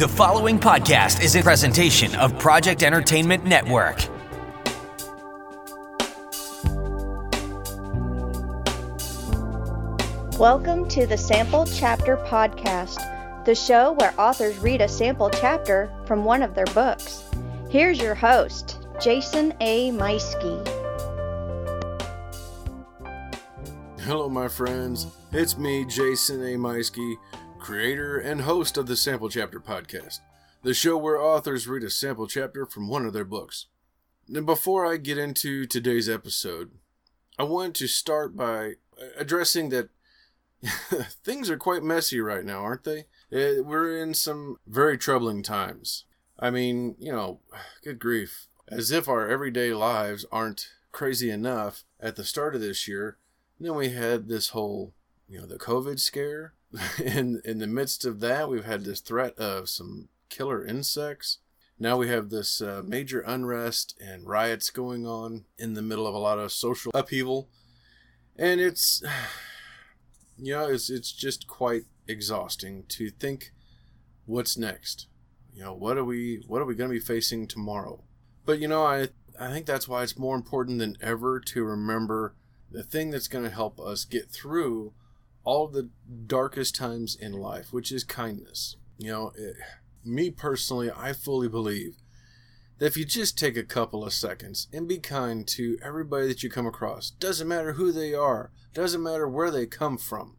[0.00, 3.98] The following podcast is a presentation of Project Entertainment Network.
[10.38, 16.24] Welcome to the Sample Chapter Podcast, the show where authors read a sample chapter from
[16.24, 17.22] one of their books.
[17.68, 19.90] Here's your host, Jason A.
[19.90, 20.66] Meiske.
[24.00, 25.08] Hello, my friends.
[25.30, 26.56] It's me, Jason A.
[26.56, 27.16] Meiske,
[27.60, 30.20] creator and host of the Sample Chapter Podcast,
[30.62, 33.66] the show where authors read a sample chapter from one of their books.
[34.26, 36.72] Now, before I get into today's episode,
[37.38, 38.74] I want to start by
[39.16, 39.90] addressing that
[41.24, 43.00] things are quite messy right now, aren't they?
[43.32, 46.04] Uh, we're in some very troubling times.
[46.38, 47.40] I mean, you know,
[47.84, 48.46] good grief.
[48.68, 53.18] As if our everyday lives aren't crazy enough at the start of this year.
[53.58, 54.94] then we had this whole,
[55.28, 56.54] you know, the COVID scare.
[57.04, 61.38] in in the midst of that, we've had this threat of some killer insects.
[61.78, 66.14] Now we have this uh, major unrest and riots going on in the middle of
[66.14, 67.48] a lot of social upheaval.
[68.36, 69.02] And it's
[70.38, 73.52] you know, it's it's just quite exhausting to think
[74.26, 75.06] what's next.
[75.52, 78.04] You know, what are we what are we going to be facing tomorrow?
[78.46, 82.34] But you know, I I think that's why it's more important than ever to remember
[82.70, 84.92] the thing that's going to help us get through
[85.44, 85.90] all the
[86.26, 88.76] darkest times in life, which is kindness.
[88.98, 89.56] You know, it,
[90.04, 91.96] me personally, I fully believe
[92.78, 96.42] that if you just take a couple of seconds and be kind to everybody that
[96.42, 100.36] you come across, doesn't matter who they are, doesn't matter where they come from.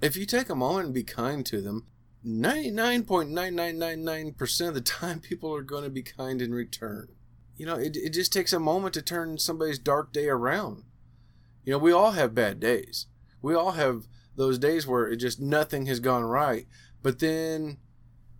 [0.00, 1.86] If you take a moment and be kind to them,
[2.26, 7.08] 99.9999% of the time people are going to be kind in return.
[7.56, 10.82] You know, it, it just takes a moment to turn somebody's dark day around.
[11.64, 13.06] You know, we all have bad days.
[13.40, 14.06] We all have
[14.36, 16.66] those days where it just nothing has gone right.
[17.02, 17.78] But then,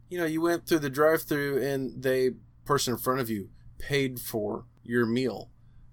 [0.08, 3.50] you know, you went through the drive through and the person in front of you
[3.78, 5.50] paid for your meal.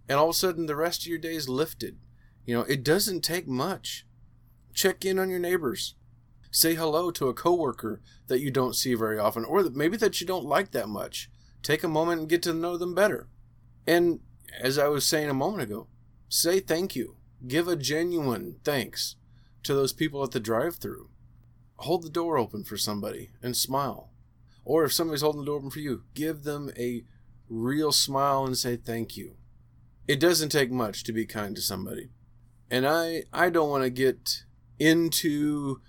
[0.08, 1.98] And all of a sudden the rest of your day is lifted.
[2.46, 4.06] You know, it doesn't take much.
[4.74, 5.96] Check in on your neighbors.
[6.52, 10.28] Say hello to a coworker that you don't see very often, or maybe that you
[10.28, 11.30] don't like that much.
[11.64, 13.28] Take a moment and get to know them better.
[13.88, 14.20] And
[14.60, 15.88] as I was saying a moment ago,
[16.30, 17.16] say thank you.
[17.48, 19.16] Give a genuine thanks
[19.64, 21.10] to those people at the drive through.
[21.78, 24.12] Hold the door open for somebody and smile.
[24.66, 27.04] Or if somebody's holding the door open for you, give them a
[27.50, 29.36] real smile and say thank you.
[30.08, 32.10] It doesn't take much to be kind to somebody.
[32.70, 34.44] And I I don't want to get
[34.80, 35.82] into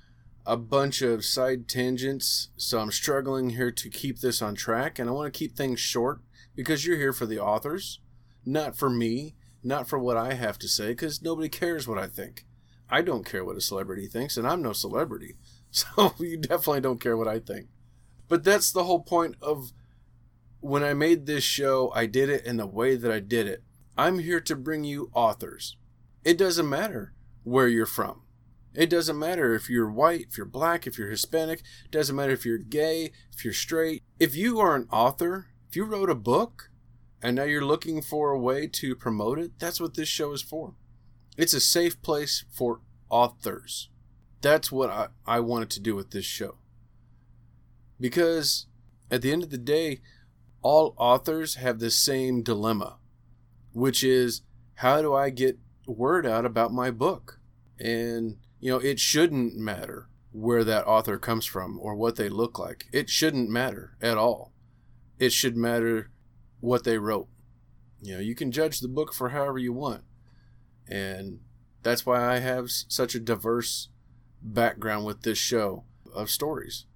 [0.46, 5.08] a bunch of side tangents, so I'm struggling here to keep this on track, and
[5.08, 6.20] I want to keep things short
[6.54, 8.00] because you're here for the authors,
[8.44, 12.06] not for me, not for what I have to say, because nobody cares what I
[12.06, 12.44] think.
[12.88, 15.36] I don't care what a celebrity thinks, and I'm no celebrity,
[15.70, 17.68] so you definitely don't care what I think.
[18.28, 19.72] But that's the whole point of
[20.60, 23.62] when I made this show, I did it in the way that I did it.
[23.96, 25.76] I'm here to bring you authors.
[26.24, 27.12] It doesn't matter
[27.42, 28.22] where you're from.
[28.74, 31.60] It doesn't matter if you're white, if you're black, if you're Hispanic.
[31.84, 34.02] It doesn't matter if you're gay, if you're straight.
[34.18, 36.70] If you are an author, if you wrote a book,
[37.22, 40.42] and now you're looking for a way to promote it, that's what this show is
[40.42, 40.74] for.
[41.36, 42.80] It's a safe place for
[43.10, 43.90] authors.
[44.40, 46.56] That's what I, I wanted to do with this show.
[48.00, 48.66] Because
[49.10, 50.00] at the end of the day,
[50.62, 52.96] all authors have the same dilemma,
[53.72, 54.42] which is
[54.76, 57.40] how do I get word out about my book?
[57.78, 62.58] And you know, it shouldn't matter where that author comes from or what they look
[62.58, 62.86] like.
[62.92, 64.52] It shouldn't matter at all.
[65.18, 66.10] It should matter
[66.60, 67.28] what they wrote.
[68.00, 70.02] You know, you can judge the book for however you want.
[70.88, 71.40] And
[71.82, 73.88] that's why I have such a diverse
[74.42, 75.84] background with this show
[76.14, 76.86] of stories.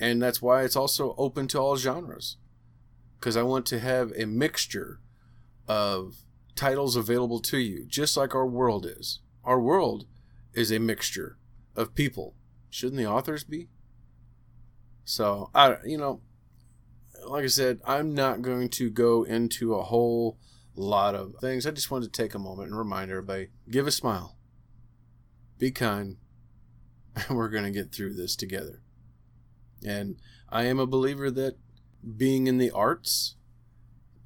[0.00, 2.36] And that's why it's also open to all genres.
[3.18, 5.00] Because I want to have a mixture
[5.68, 6.16] of
[6.56, 9.20] titles available to you, just like our world is.
[9.44, 10.06] Our world
[10.54, 11.38] is a mixture
[11.76, 12.34] of people.
[12.68, 13.68] Shouldn't the authors be?
[15.04, 16.20] So I, you know,
[17.26, 20.38] like I said, I'm not going to go into a whole
[20.80, 21.66] lot of things.
[21.66, 24.36] I just wanted to take a moment and remind everybody: give a smile,
[25.58, 26.16] be kind,
[27.16, 28.82] and we're going to get through this together.
[29.84, 30.16] And
[30.48, 31.56] I am a believer that
[32.16, 33.36] being in the arts,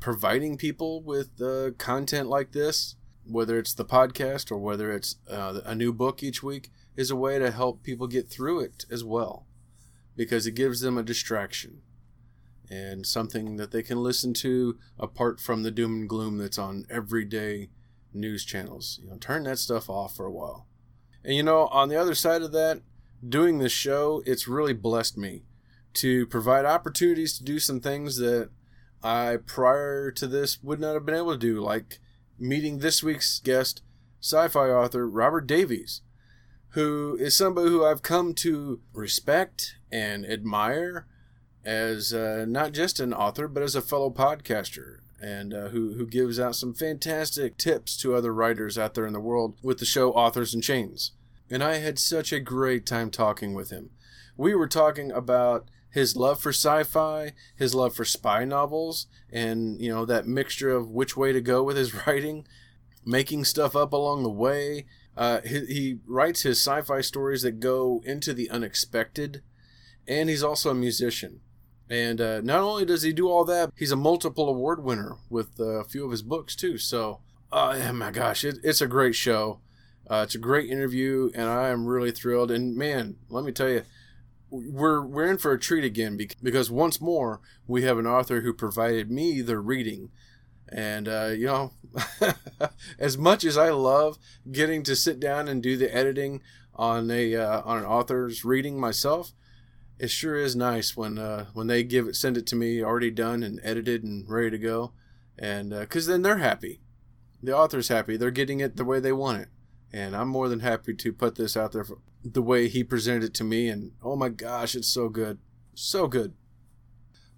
[0.01, 5.61] providing people with uh, content like this, whether it's the podcast or whether it's uh,
[5.65, 9.05] a new book each week, is a way to help people get through it as
[9.05, 9.47] well
[10.17, 11.83] because it gives them a distraction
[12.71, 16.87] and something that they can listen to apart from the doom and gloom that's on
[16.91, 17.71] everyday
[18.13, 18.99] news channels.
[19.03, 20.67] You know, turn that stuff off for a while.
[21.25, 22.83] And you know, on the other side of that,
[23.27, 25.43] doing this show, it's really blessed me
[25.95, 28.51] to provide opportunities to do some things that
[29.03, 31.99] I prior to this would not have been able to do, like
[32.39, 33.83] meeting this week's guest,
[34.21, 36.03] sci fi author Robert Davies,
[36.71, 41.07] who is somebody who I've come to respect and admire
[41.67, 44.99] as uh, not just an author, but as a fellow podcaster.
[45.21, 49.13] And uh, who, who gives out some fantastic tips to other writers out there in
[49.13, 51.13] the world with the show Authors in Chains.
[51.51, 53.91] And I had such a great time talking with him.
[54.37, 59.89] We were talking about his love for sci-fi, his love for spy novels, and you
[59.89, 62.47] know that mixture of which way to go with his writing,
[63.05, 64.85] making stuff up along the way.
[65.17, 69.43] Uh, he, he writes his sci-fi stories that go into the unexpected,
[70.07, 71.41] and he's also a musician.
[71.89, 75.61] And uh, not only does he do all that, he's a multiple award winner with
[75.61, 76.79] uh, a few of his books too.
[76.79, 77.21] So,
[77.53, 79.61] oh my gosh, it, it's a great show.
[80.09, 82.51] Uh, it's a great interview, and I am really thrilled.
[82.51, 83.83] And man, let me tell you,
[84.51, 88.53] we're we're in for a treat again because once more we have an author who
[88.53, 90.11] provided me the reading,
[90.69, 91.73] and uh, you know,
[92.99, 94.19] as much as I love
[94.51, 96.43] getting to sit down and do the editing
[96.75, 99.33] on a uh, on an author's reading myself,
[99.99, 103.11] it sure is nice when uh, when they give it send it to me already
[103.11, 104.93] done and edited and ready to go,
[105.39, 106.81] and because uh, then they're happy,
[107.43, 109.49] the author's happy, they're getting it the way they want it,
[109.93, 111.87] and I'm more than happy to put this out there
[112.25, 115.39] the way he presented it to me, and oh my gosh, it's so good,
[115.75, 116.35] so good.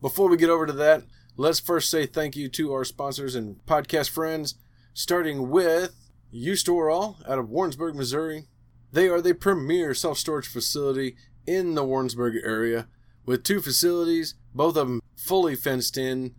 [0.00, 1.04] Before we get over to that,
[1.36, 4.54] let's first say thank you to our sponsors and podcast friends,
[4.94, 5.94] starting with
[6.30, 8.46] U-Stor-All out of Warrensburg, Missouri.
[8.92, 11.16] They are the premier self storage facility
[11.48, 12.86] in the Warrensburg area
[13.24, 16.34] with two facilities, both of them fully fenced in,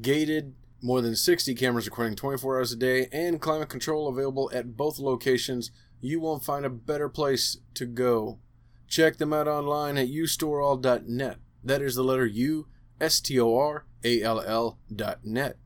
[0.00, 4.76] gated, more than 60 cameras recording 24 hours a day, and climate control available at
[4.76, 5.70] both locations.
[6.00, 8.40] You won't find a better place to go.
[8.88, 11.38] Check them out online at ustoreall.net.
[11.64, 12.66] That is the letter U,
[13.00, 15.56] S T O R A L dot net.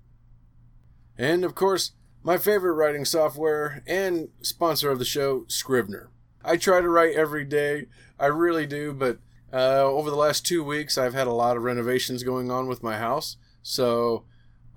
[1.19, 1.93] And of course,
[2.23, 6.11] my favorite writing software and sponsor of the show, Scrivener.
[6.47, 7.87] I try to write every day.
[8.19, 9.19] I really do, but
[9.53, 12.83] uh, over the last two weeks, I've had a lot of renovations going on with
[12.83, 13.37] my house.
[13.63, 14.25] So,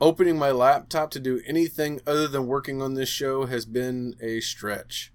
[0.02, 4.40] opening my laptop to do anything other than working on this show has been a
[4.40, 5.14] stretch.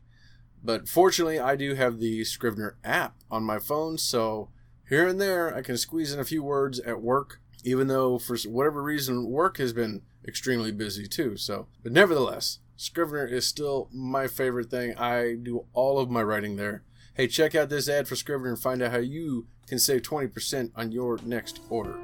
[0.62, 4.50] But fortunately, I do have the Scrivener app on my phone, so
[4.88, 8.36] here and there I can squeeze in a few words at work, even though for
[8.46, 11.36] whatever reason work has been extremely busy too.
[11.36, 14.96] So, but nevertheless, Scrivener is still my favorite thing.
[14.98, 16.82] I do all of my writing there.
[17.14, 20.72] Hey, check out this ad for Scrivener and find out how you can save 20%
[20.74, 21.98] on your next order.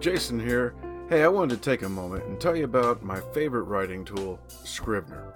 [0.00, 0.74] Jason here.
[1.08, 4.40] Hey, I wanted to take a moment and tell you about my favorite writing tool,
[4.48, 5.35] Scrivener.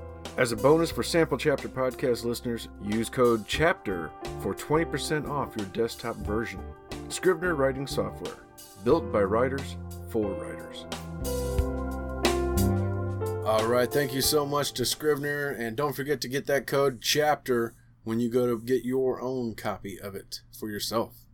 [0.37, 5.65] As a bonus for Sample Chapter podcast listeners, use code CHAPTER for 20% off your
[5.67, 6.61] desktop version.
[7.09, 8.37] Scrivener writing software,
[8.85, 9.75] built by writers
[10.09, 10.85] for writers.
[13.45, 17.01] All right, thank you so much to Scrivener, and don't forget to get that code
[17.01, 17.73] CHAPTER
[18.05, 21.25] when you go to get your own copy of it for yourself.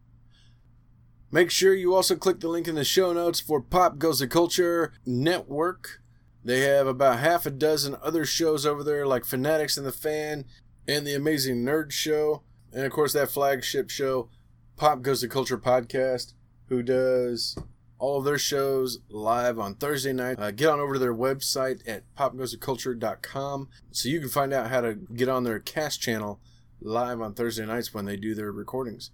[1.31, 4.27] Make sure you also click the link in the show notes for Pop Goes the
[4.27, 6.01] Culture Network
[6.47, 10.45] they have about half a dozen other shows over there, like Fanatics and the Fan
[10.87, 12.43] and the Amazing Nerd Show.
[12.71, 14.29] And of course, that flagship show,
[14.77, 16.33] Pop Goes the Culture Podcast,
[16.69, 17.57] who does
[17.99, 20.39] all of their shows live on Thursday night.
[20.39, 24.79] Uh, get on over to their website at popgoestheculture.com so you can find out how
[24.79, 26.39] to get on their cast channel
[26.79, 29.11] live on Thursday nights when they do their recordings.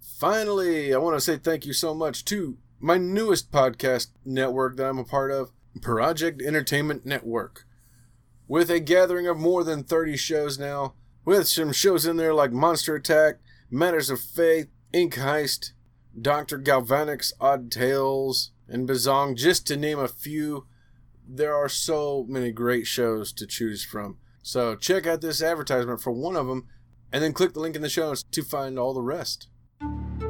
[0.00, 4.88] Finally, I want to say thank you so much to my newest podcast network that
[4.88, 7.66] I'm a part of, Project Entertainment Network,
[8.46, 12.52] with a gathering of more than 30 shows now, with some shows in there like
[12.52, 13.36] Monster Attack,
[13.70, 15.72] Matters of Faith, Ink Heist,
[16.20, 16.58] Dr.
[16.58, 20.66] Galvanic's Odd Tales, and Bazong, just to name a few.
[21.26, 24.18] There are so many great shows to choose from.
[24.42, 26.68] So check out this advertisement for one of them,
[27.12, 29.48] and then click the link in the show notes to find all the rest.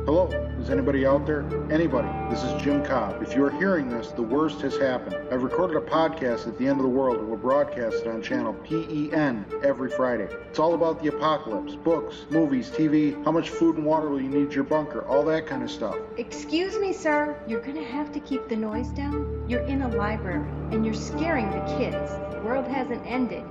[0.04, 0.26] Hello,
[0.58, 1.44] is anybody out there?
[1.70, 2.08] Anybody?
[2.28, 3.22] This is Jim Cobb.
[3.22, 5.14] If you are hearing this, the worst has happened.
[5.30, 8.20] I've recorded a podcast at the end of the world and will broadcast it on
[8.20, 10.26] channel PEN every Friday.
[10.50, 14.28] It's all about the apocalypse, books, movies, TV, how much food and water will you
[14.28, 15.96] need your bunker, all that kind of stuff.
[16.16, 17.40] Excuse me, sir.
[17.46, 19.44] You're gonna have to keep the noise down.
[19.48, 22.10] You're in a library and you're scaring the kids.
[22.34, 23.44] The world hasn't ended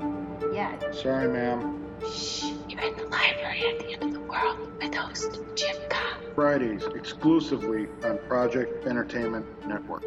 [0.54, 0.94] yet.
[0.94, 1.78] Sorry, ma'am.
[2.14, 6.22] Shh, you're in the library at the end of the world with host Jim Cobb.
[6.36, 10.06] Fridays exclusively on Project Entertainment Network.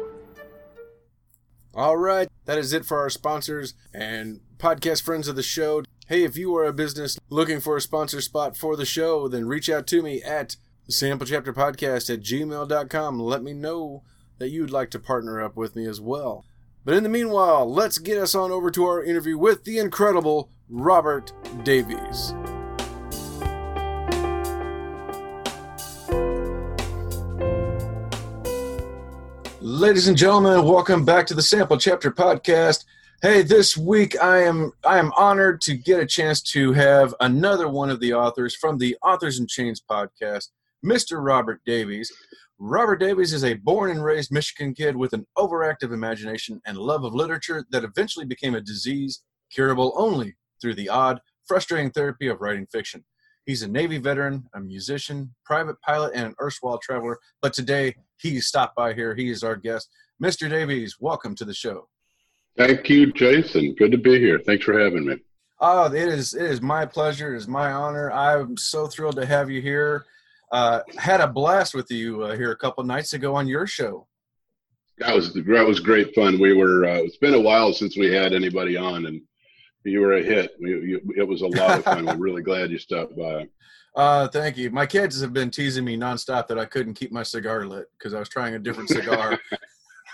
[1.75, 5.83] All right, that is it for our sponsors and podcast friends of the show.
[6.07, 9.47] Hey, if you are a business looking for a sponsor spot for the show, then
[9.47, 10.55] reach out to me at
[10.89, 13.19] samplechapterpodcast chapter podcast at gmail.com.
[13.19, 14.03] Let me know
[14.39, 16.45] that you'd like to partner up with me as well.
[16.83, 20.49] But in the meanwhile, let's get us on over to our interview with the incredible
[20.69, 22.33] Robert Davies.
[29.75, 32.85] Ladies and gentlemen, welcome back to the Sample Chapter Podcast.
[33.21, 37.67] Hey, this week I am I am honored to get a chance to have another
[37.67, 40.51] one of the authors from the Authors in Chains podcast,
[40.83, 41.21] Mr.
[41.21, 42.09] Robert Davies.
[42.57, 47.03] Robert Davies is a born and raised Michigan kid with an overactive imagination and love
[47.03, 52.39] of literature that eventually became a disease curable only through the odd, frustrating therapy of
[52.39, 53.03] writing fiction.
[53.45, 57.19] He's a Navy veteran, a musician, private pilot, and an erstwhile traveler.
[57.41, 59.15] But today he stopped by here.
[59.15, 59.89] He is our guest.
[60.23, 60.49] Mr.
[60.49, 61.87] Davies, welcome to the show.
[62.57, 63.75] Thank you, Jason.
[63.75, 64.39] Good to be here.
[64.39, 65.17] Thanks for having me.
[65.59, 67.33] Oh, it is it is my pleasure.
[67.33, 68.11] It is my honor.
[68.11, 70.05] I'm so thrilled to have you here.
[70.51, 74.07] Uh, had a blast with you uh, here a couple nights ago on your show.
[74.99, 76.39] That was that was great fun.
[76.39, 76.85] We were.
[76.85, 79.21] Uh, it's been a while since we had anybody on, and
[79.83, 80.51] you were a hit.
[80.61, 82.05] We, you, it was a lot of fun.
[82.05, 83.47] We're really glad you stopped by.
[83.95, 84.69] Uh, thank you.
[84.71, 88.13] My kids have been teasing me nonstop that I couldn't keep my cigar lit because
[88.13, 89.39] I was trying a different cigar.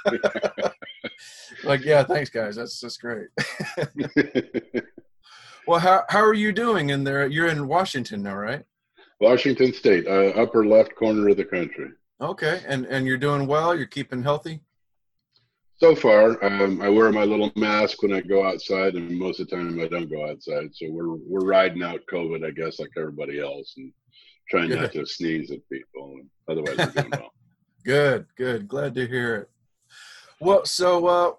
[1.63, 2.55] like, yeah, thanks, guys.
[2.55, 3.29] That's that's great.
[5.67, 7.25] well, how how are you doing in there?
[7.25, 8.63] You're in Washington now, right?
[9.19, 11.89] Washington State, uh, upper left corner of the country.
[12.19, 13.75] Okay, and and you're doing well.
[13.75, 14.61] You're keeping healthy.
[15.81, 19.49] So far, um, I wear my little mask when I go outside, and most of
[19.49, 20.69] the time I don't go outside.
[20.75, 23.91] So we're we're riding out COVID, I guess, like everybody else, and
[24.47, 24.79] trying Good.
[24.79, 26.17] not to sneeze at people.
[26.19, 27.33] And Otherwise, we're doing well.
[27.83, 28.67] Good, good.
[28.67, 29.49] Glad to hear it.
[30.39, 31.31] Well, so uh,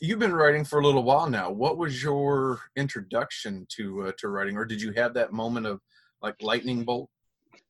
[0.00, 1.50] you've been writing for a little while now.
[1.50, 5.80] What was your introduction to uh, to writing, or did you have that moment of
[6.22, 7.10] like lightning bolt?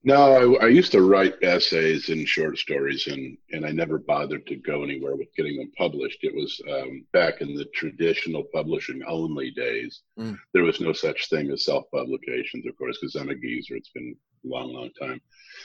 [0.02, 4.46] No, I, I used to write essays and short stories, and and I never bothered
[4.46, 6.20] to go anywhere with getting them published.
[6.22, 10.00] It was um, back in the traditional publishing only days.
[10.18, 10.38] Mm.
[10.54, 13.76] There was no such thing as self publications, of course, because I'm a geezer.
[13.76, 15.20] It's been a long, long time.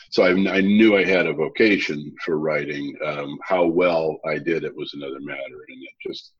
[0.10, 2.94] So I, I knew I had a vocation for writing.
[3.06, 6.34] Um, how well I did it was another matter, and it just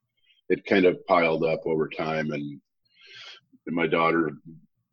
[0.50, 2.60] it kind of piled up over time, and
[3.68, 4.34] my daughter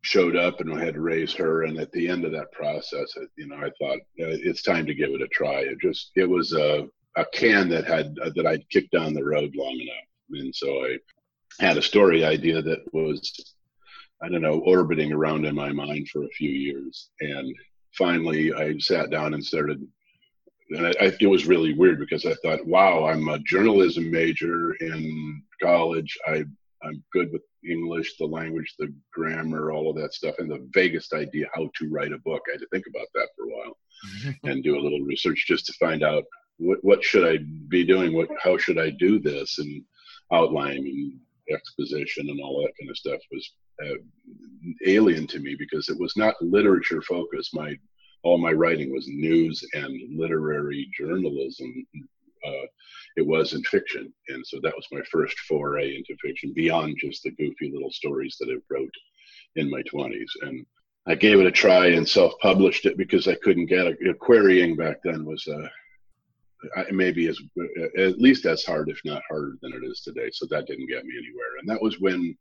[0.03, 1.63] showed up and I had to raise her.
[1.63, 5.11] And at the end of that process, you know, I thought it's time to give
[5.11, 5.61] it a try.
[5.61, 9.23] It just, it was a, a can that had, uh, that I'd kicked down the
[9.23, 10.41] road long enough.
[10.41, 10.97] And so I
[11.59, 13.55] had a story idea that was,
[14.21, 17.09] I don't know, orbiting around in my mind for a few years.
[17.21, 17.55] And
[17.97, 19.87] finally I sat down and started
[20.71, 24.73] and I, I, it was really weird because I thought, wow, I'm a journalism major
[24.75, 26.17] in college.
[26.25, 26.45] I,
[26.83, 31.13] I'm good with English, the language, the grammar, all of that stuff, and the vaguest
[31.13, 32.41] idea how to write a book.
[32.47, 33.77] I had to think about that for a while
[34.43, 36.23] and do a little research just to find out
[36.57, 39.83] what what should I be doing, what how should I do this, and
[40.31, 41.19] outline and
[41.51, 43.53] exposition and all that kind of stuff was
[43.85, 43.95] uh,
[44.85, 47.53] alien to me because it was not literature focused.
[47.53, 47.75] My
[48.23, 51.85] all my writing was news and literary journalism.
[52.45, 52.65] Uh,
[53.15, 54.13] it wasn't fiction.
[54.29, 58.35] And so that was my first foray into fiction beyond just the goofy little stories
[58.39, 58.93] that I wrote
[59.55, 60.29] in my 20s.
[60.41, 60.65] And
[61.05, 64.19] I gave it a try and self published it because I couldn't get it.
[64.19, 65.67] Querying back then was uh,
[66.91, 67.39] maybe as
[67.97, 70.29] at least as hard, if not harder than it is today.
[70.31, 71.57] So that didn't get me anywhere.
[71.59, 72.35] And that was when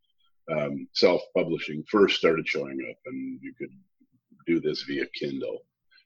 [0.51, 3.71] um, self publishing first started showing up, and you could
[4.47, 5.61] do this via Kindle.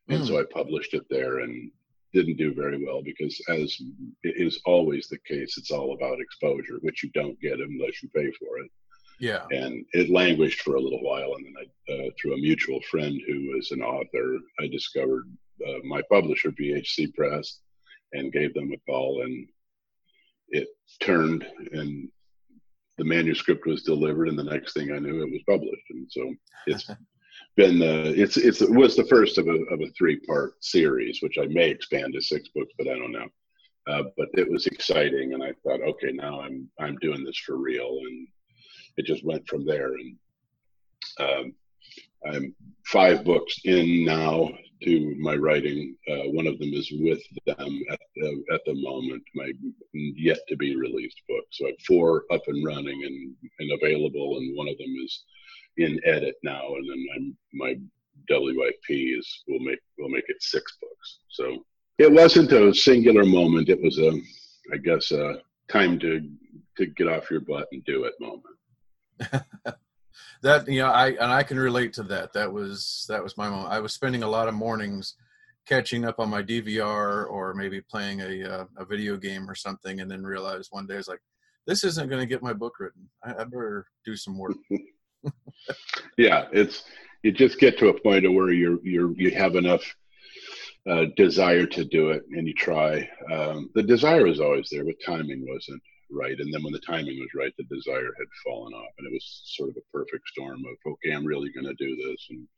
[0.08, 0.26] And Mm.
[0.28, 1.70] so I published it there and
[2.12, 3.76] didn't do very well because, as
[4.24, 8.30] is always the case, it's all about exposure, which you don't get unless you pay
[8.32, 8.70] for it.
[9.18, 9.44] Yeah.
[9.50, 13.20] And it languished for a little while, and then I, uh, through a mutual friend
[13.26, 15.24] who was an author, I discovered
[15.66, 17.60] uh, my publisher, BHC Press,
[18.12, 19.48] and gave them a call, and
[20.48, 20.68] it
[21.00, 22.08] turned, and
[22.98, 26.34] the manuscript was delivered, and the next thing I knew, it was published, and so
[26.66, 26.90] it's
[27.56, 31.20] been the it's it's it was the first of a of a three part series,
[31.22, 33.28] which I may expand to six books, but I don't know.
[33.88, 37.56] Uh, but it was exciting, and I thought, okay, now I'm I'm doing this for
[37.56, 38.28] real, and
[38.96, 39.92] it just went from there.
[39.94, 40.16] And
[41.20, 41.54] um,
[42.26, 42.54] I'm
[42.86, 44.50] five books in now
[44.82, 45.96] to my writing.
[46.10, 49.50] Uh, one of them is with them at the, at the moment, my
[49.94, 51.44] yet to be released book.
[51.52, 55.24] So I have four up and running and, and available, and one of them is
[55.76, 57.74] in edit now, and then I'm, my
[58.30, 61.18] WIP is will make will make it six books.
[61.28, 61.64] So
[61.98, 63.68] it wasn't a singular moment.
[63.68, 64.12] It was a,
[64.72, 66.28] I guess, a time to
[66.76, 68.44] to get off your butt and do it moment.
[70.42, 73.48] that you know i and i can relate to that that was that was my
[73.48, 75.14] moment i was spending a lot of mornings
[75.66, 80.00] catching up on my dvr or maybe playing a uh, a video game or something
[80.00, 81.20] and then realized one day i was like
[81.66, 84.56] this isn't going to get my book written I, I better do some work
[86.18, 86.84] yeah it's
[87.22, 89.82] you just get to a point of where you're you're you have enough
[90.88, 94.94] uh, desire to do it and you try um, the desire is always there but
[95.04, 96.38] timing wasn't right.
[96.38, 99.42] And then when the timing was right, the desire had fallen off, and it was
[99.44, 102.26] sort of a perfect storm of okay, I'm really going to do this.
[102.30, 102.48] And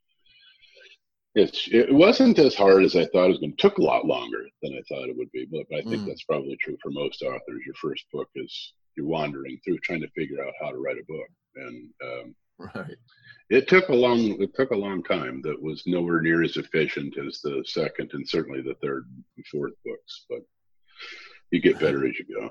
[1.35, 3.57] it's it wasn't as hard as I thought it was going.
[3.57, 6.07] to Took a lot longer than I thought it would be, but I think mm.
[6.07, 7.63] that's probably true for most authors.
[7.65, 11.13] Your first book is you're wandering through trying to figure out how to write a
[11.13, 12.97] book, and um, right.
[13.51, 15.41] It took a long it took a long time.
[15.43, 19.73] That was nowhere near as efficient as the second and certainly the third and fourth
[19.85, 20.41] books, but
[21.51, 22.51] you get better as you go.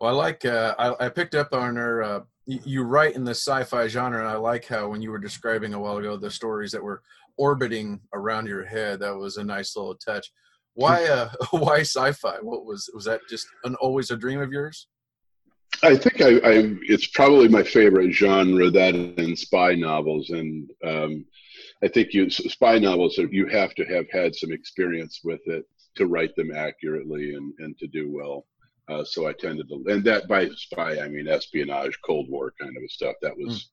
[0.00, 0.44] Well, I like.
[0.44, 2.02] Uh, I, I, picked up on her.
[2.02, 5.18] Uh, you, you write in the sci-fi genre, and I like how when you were
[5.18, 7.02] describing a while ago the stories that were
[7.36, 9.00] orbiting around your head.
[9.00, 10.30] That was a nice little touch.
[10.74, 11.04] Why?
[11.04, 12.36] Uh, why sci-fi?
[12.42, 13.22] What was was that?
[13.28, 14.86] Just an always a dream of yours?
[15.82, 21.24] I think I, I it's probably my favorite genre that and spy novels, and um,
[21.82, 25.64] I think you spy novels you have to have had some experience with it
[25.96, 28.46] to write them accurately and, and to do well.
[28.88, 32.74] Uh, so I tended to, and that by spy I mean espionage, Cold War kind
[32.76, 33.14] of stuff.
[33.20, 33.64] That was mm.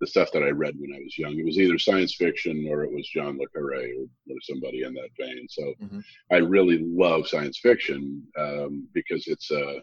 [0.00, 1.38] the stuff that I read when I was young.
[1.38, 4.94] It was either science fiction or it was John le Carre or, or somebody in
[4.94, 5.46] that vein.
[5.50, 6.00] So mm-hmm.
[6.30, 9.80] I really love science fiction um, because it's uh,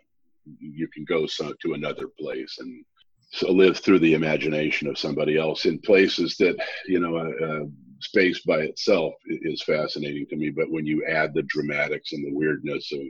[0.59, 2.83] you can go so, to another place and
[3.31, 6.57] so live through the imagination of somebody else in places that
[6.88, 7.17] you know.
[7.17, 7.65] Uh, uh,
[8.01, 12.33] space by itself is fascinating to me, but when you add the dramatics and the
[12.33, 13.01] weirdness of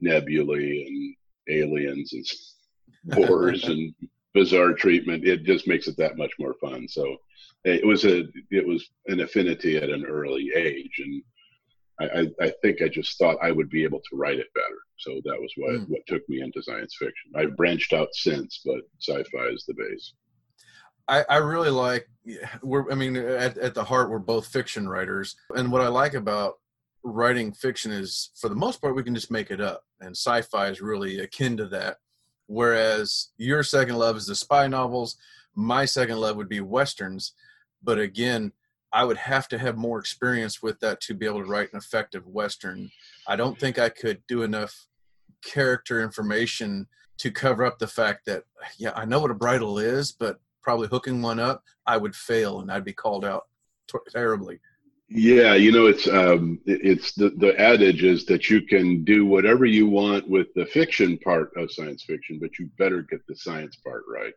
[0.00, 1.16] nebulae and
[1.48, 2.26] aliens and
[3.14, 3.94] horrors and
[4.34, 7.16] bizarre treatment it just makes it that much more fun so
[7.64, 11.22] it was a it was an affinity at an early age and
[12.00, 14.78] I, I, think I just thought I would be able to write it better.
[14.98, 15.88] So that was what, mm.
[15.88, 17.32] what took me into science fiction.
[17.34, 20.12] I've branched out since, but sci-fi is the base.
[21.08, 22.08] I, I really like
[22.62, 25.36] we're I mean at, at the heart we're both fiction writers.
[25.54, 26.54] And what I like about
[27.06, 30.68] writing fiction is for the most part we can just make it up and sci-fi
[30.68, 31.98] is really akin to that
[32.48, 35.16] whereas your second love is the spy novels
[35.54, 37.32] my second love would be westerns
[37.80, 38.50] but again
[38.96, 41.78] i would have to have more experience with that to be able to write an
[41.78, 42.90] effective western.
[43.28, 44.74] I don't think i could do enough
[45.44, 48.44] character information to cover up the fact that
[48.78, 52.60] yeah i know what a bridle is but probably hooking one up i would fail
[52.60, 53.44] and i'd be called out
[54.10, 54.58] terribly
[55.08, 59.64] yeah, you know, it's um, it's the the adage is that you can do whatever
[59.64, 63.76] you want with the fiction part of science fiction, but you better get the science
[63.76, 64.34] part right.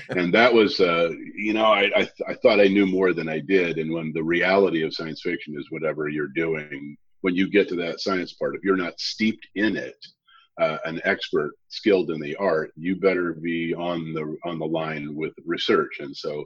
[0.10, 3.40] and that was, uh, you know, I, I I thought I knew more than I
[3.40, 7.68] did, and when the reality of science fiction is whatever you're doing, when you get
[7.70, 10.06] to that science part, if you're not steeped in it,
[10.60, 15.16] uh, an expert skilled in the art, you better be on the on the line
[15.16, 16.44] with research, and so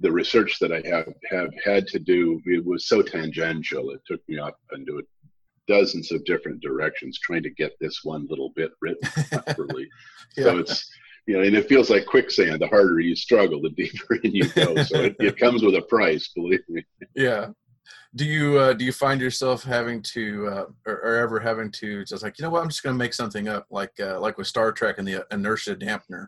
[0.00, 3.90] the research that I have have had to do it was so tangential.
[3.90, 5.02] It took me up into
[5.68, 9.88] dozens of different directions trying to get this one little bit written properly.
[10.36, 10.44] yeah.
[10.44, 10.90] So it's
[11.26, 12.60] you know, and it feels like quicksand.
[12.60, 14.82] The harder you struggle, the deeper in you go.
[14.82, 16.84] So it, it comes with a price, believe me.
[17.14, 17.50] Yeah.
[18.14, 22.04] Do you uh, do you find yourself having to uh, or, or, ever having to
[22.04, 24.36] just like you know what I'm just going to make something up like uh, like
[24.36, 26.26] with Star Trek and the inertia dampener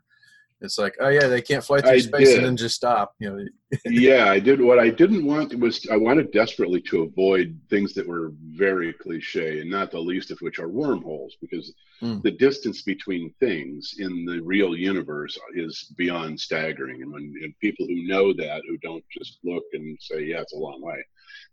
[0.64, 2.38] it's like, oh yeah, they can't fly through I space did.
[2.38, 3.14] and then just stop.
[3.18, 3.44] You know.
[3.84, 4.60] yeah, I did.
[4.60, 9.60] What I didn't want was I wanted desperately to avoid things that were very cliche,
[9.60, 11.72] and not the least of which are wormholes, because
[12.02, 12.22] mm.
[12.22, 17.02] the distance between things in the real universe is beyond staggering.
[17.02, 20.54] And when and people who know that, who don't just look and say, yeah, it's
[20.54, 21.04] a long way,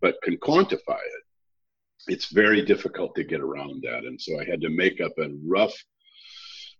[0.01, 1.23] but can quantify it,
[2.07, 4.03] it's very difficult to get around that.
[4.05, 5.73] And so I had to make up a rough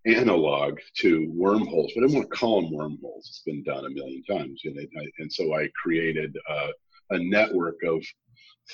[0.05, 3.27] analog to wormholes, but I don't want to call them wormholes.
[3.29, 6.69] It's been done a million times, and, I, and so I created uh,
[7.11, 8.03] a network of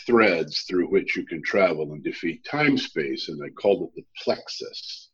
[0.06, 4.06] threads through which you can travel and defeat time space, and I called it the
[4.24, 5.08] plexus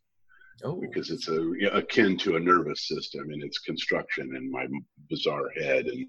[0.63, 4.65] Oh, because it's a akin to a nervous system in its construction in my
[5.09, 6.07] bizarre head, and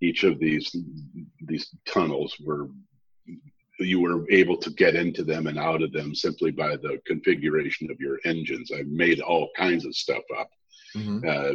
[0.00, 0.74] each of these
[1.46, 2.68] these tunnels were
[3.78, 7.90] you were able to get into them and out of them simply by the configuration
[7.90, 8.70] of your engines.
[8.74, 10.50] I made all kinds of stuff up.
[10.94, 11.24] mhm.
[11.26, 11.54] Uh,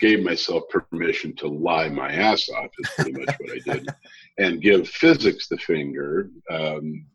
[0.00, 3.88] gave myself permission to lie my ass off is pretty much what I did,
[4.38, 6.30] and give physics the finger.
[6.50, 7.06] Um,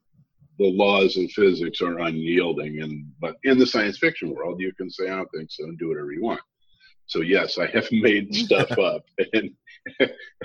[0.59, 4.89] the laws of physics are unyielding, and but in the science fiction world, you can
[4.89, 6.41] say I don't think so and do whatever you want.
[7.07, 9.51] So yes, I have made stuff up, and,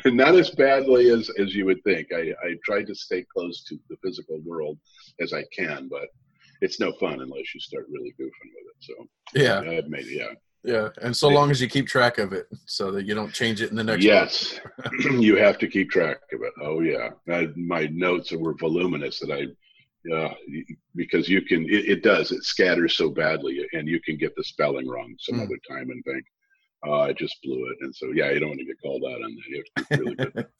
[0.05, 2.09] and not as badly as as you would think.
[2.13, 4.79] I I tried to stay close to the physical world
[5.21, 6.09] as I can, but
[6.61, 8.77] it's no fun unless you start really goofing with it.
[8.81, 8.95] So
[9.35, 10.07] yeah, I've made.
[10.07, 10.33] Yeah.
[10.65, 10.89] yeah.
[11.03, 13.71] And so long as you keep track of it, so that you don't change it
[13.71, 13.99] in the next.
[13.99, 14.05] book.
[14.05, 14.61] Yes,
[15.21, 16.53] you have to keep track of it.
[16.61, 19.47] Oh yeah, I, my notes were voluminous that I,
[20.13, 20.35] uh,
[20.97, 21.65] because you can.
[21.67, 22.33] It, it does.
[22.33, 25.43] It scatters so badly, and you can get the spelling wrong some Hmm.
[25.43, 26.25] other time and think,
[26.87, 29.23] "Oh, I just blew it." And so yeah, you don't want to get called out
[29.23, 29.49] on that.
[29.49, 30.47] You have to be really good.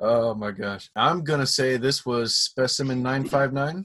[0.00, 0.90] Oh my gosh.
[0.94, 3.84] I'm gonna say this was specimen nine five nine.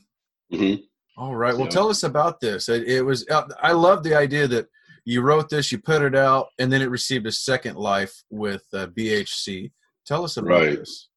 [0.51, 0.75] hmm
[1.17, 1.53] All right.
[1.55, 1.69] Well, Yeah.
[1.69, 2.69] tell us about this.
[2.69, 3.27] It, it was.
[3.29, 4.67] uh, I love the idea that
[5.05, 8.63] you wrote this, you put it out, and then it received a second life with
[8.73, 9.71] uh, BHC.
[10.05, 10.77] Tell us about Right.
[10.79, 11.09] this.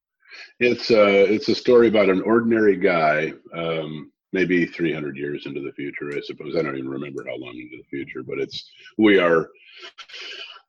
[0.61, 5.73] It's uh, it's a story about an ordinary guy, um, maybe 300 years into the
[5.73, 6.55] future, I suppose.
[6.55, 9.49] I don't even remember how long into the future, but it's we are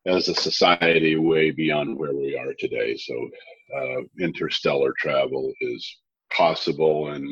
[0.05, 2.95] as a society way beyond where we are today.
[2.95, 3.29] So
[3.77, 5.85] uh, interstellar travel is
[6.31, 7.27] possible, and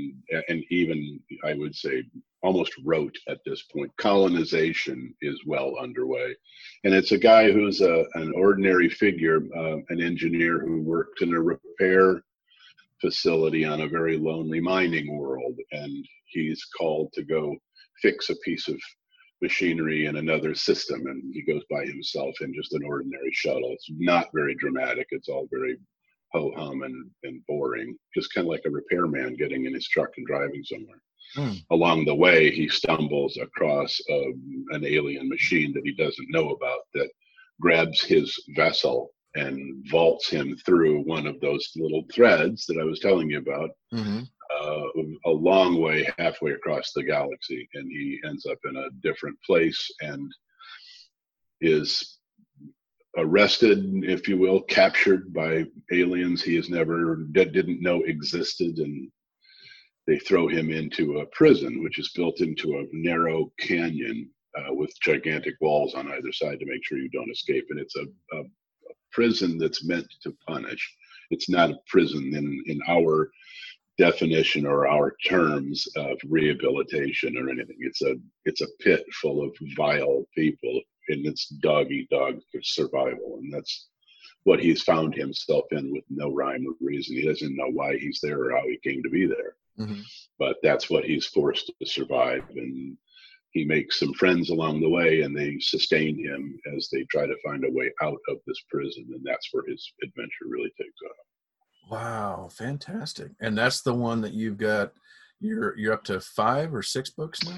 [0.50, 2.04] and even I would say
[2.43, 3.91] almost rote at this point.
[3.98, 6.36] Colonization is well underway,
[6.84, 11.34] and it's a guy who's a, an ordinary figure, uh, an engineer who worked in
[11.34, 12.21] a repair
[13.01, 17.55] facility on a very lonely mining world, and he's called to go
[18.01, 18.79] fix a piece of
[19.41, 23.71] machinery in another system, and he goes by himself in just an ordinary shuttle.
[23.73, 25.08] It's not very dramatic.
[25.12, 25.77] It's all very
[26.34, 30.10] ho hum and, and boring, just kind of like a repairman getting in his truck
[30.17, 31.01] and driving somewhere.
[31.36, 31.53] Hmm.
[31.71, 36.81] Along the way, he stumbles across um, an alien machine that he doesn't know about
[36.93, 37.10] that
[37.62, 43.00] grabs his vessel and vaults him through one of those little threads that I was
[43.00, 44.21] telling you about hmm
[44.62, 44.84] uh,
[45.26, 49.89] a long way halfway across the galaxy and he ends up in a different place
[50.02, 50.32] and
[51.62, 52.19] is
[53.17, 59.10] arrested if you will captured by aliens he has never didn't know existed and
[60.06, 64.93] they throw him into a prison which is built into a narrow canyon uh, with
[65.02, 68.04] gigantic walls on either side to make sure you don't escape and it's a,
[68.38, 68.43] a
[69.15, 70.84] prison that's meant to punish
[71.32, 73.32] it's not a prison in in our
[73.97, 77.78] definition or our terms of rehabilitation or anything.
[77.80, 82.62] It's a it's a pit full of vile people, and it's dog eat dog for
[82.62, 83.88] survival, and that's
[84.43, 87.15] what he's found himself in with no rhyme or reason.
[87.15, 90.01] He doesn't know why he's there or how he came to be there, hmm
[90.38, 92.43] but that's what he's forced to survive.
[92.49, 92.97] And
[93.56, 97.38] he makes some friends along the way, and they sustain him as they try to
[97.44, 101.89] find a way out of this prison, and that's where his adventure really takes off.
[101.89, 103.32] Wow, fantastic!
[103.39, 104.91] And that's the one that you've got.
[105.39, 107.58] You're you're up to five or six books now.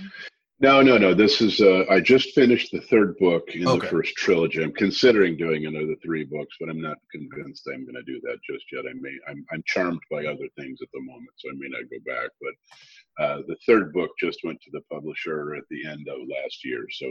[0.59, 1.13] No, no, no.
[1.13, 3.79] This is uh, I just finished the third book in Okay.
[3.79, 4.63] the first trilogy.
[4.63, 8.39] I'm considering doing another three books, but I'm not convinced I'm going to do that
[8.49, 8.85] just yet.
[8.89, 11.83] I may I'm I'm charmed by other things at the moment, so I may not
[11.91, 12.29] go back.
[12.41, 16.65] But uh, the third book just went to the publisher at the end of last
[16.65, 17.05] year, so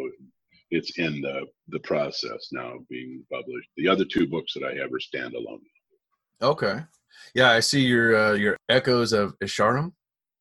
[0.72, 3.68] it's in the the process now being published.
[3.76, 5.61] The other two books that I have are standalone.
[6.42, 6.80] Okay.
[7.35, 9.92] Yeah, I see your uh, your echoes of Isharam.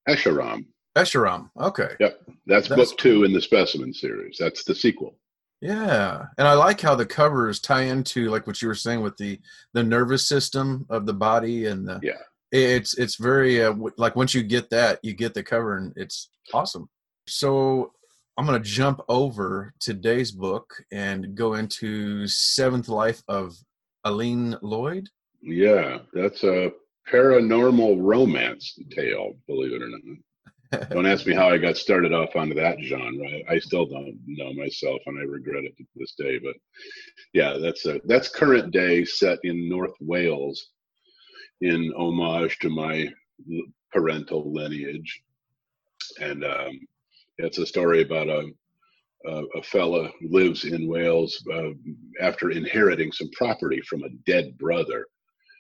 [0.10, 0.66] Esharam.
[0.96, 1.50] Esharam.
[1.60, 1.90] Okay.
[2.00, 4.38] Yep, that's, That's book two in the Specimen series.
[4.40, 5.18] That's the sequel.
[5.62, 9.18] Yeah, and I like how the covers tie into like what you were saying with
[9.18, 9.40] the
[9.74, 12.14] the nervous system of the body and the Yeah.
[12.52, 15.92] It's it's very uh, w- like once you get that, you get the cover and
[15.96, 16.88] it's awesome.
[17.28, 17.92] So
[18.38, 23.56] I'm gonna jump over today's book and go into Seventh Life of
[24.04, 25.10] Aline Lloyd.
[25.42, 26.72] Yeah, that's a
[27.12, 30.02] paranormal romance tale, believe it or not.
[30.90, 33.28] Don't ask me how I got started off onto that genre.
[33.50, 36.40] I, still don't know myself, and I regret it to this day.
[36.40, 36.56] But
[37.34, 40.70] yeah, that's a that's current day, set in North Wales,
[41.62, 43.08] in homage to my
[43.94, 45.22] parental lineage,
[46.20, 46.80] and um,
[47.38, 48.50] it's a story about a
[49.28, 51.70] a, a fella who lives in Wales uh,
[52.22, 55.08] after inheriting some property from a dead brother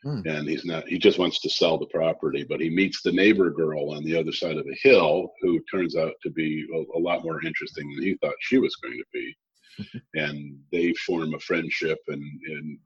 [0.06, 0.22] Hmm.
[0.26, 3.50] And he's not, he just wants to sell the property, but he meets the neighbor
[3.50, 7.02] girl on the other side of the hill who turns out to be a, a
[7.02, 9.36] lot more interesting than he thought she was going to be.
[10.14, 12.80] and they form a friendship and, and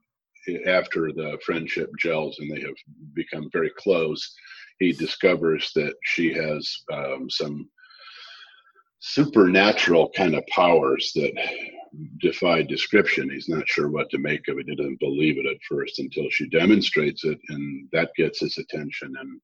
[0.66, 2.74] after the friendship gels and they have
[3.14, 4.34] become very close,
[4.78, 7.68] he discovers that she has um, some
[9.00, 11.32] supernatural kind of powers that
[12.18, 13.30] defy description.
[13.30, 14.66] He's not sure what to make of it.
[14.68, 19.14] He doesn't believe it at first until she demonstrates it, and that gets his attention.
[19.18, 19.40] And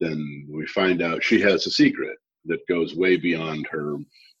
[0.00, 3.96] then we find out she has a secret that goes way beyond her